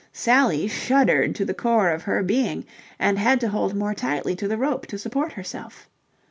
Sally 0.11 0.67
shuddered 0.67 1.35
to 1.35 1.45
the 1.45 1.53
core 1.53 1.91
of 1.91 2.01
her 2.01 2.23
being 2.23 2.65
and 2.97 3.19
had 3.19 3.39
to 3.41 3.49
hold 3.49 3.75
more 3.75 3.93
tightly 3.93 4.35
to 4.35 4.47
the 4.47 4.57
rope 4.57 4.87
to 4.87 4.97
support 4.97 5.33
herself. 5.33 5.91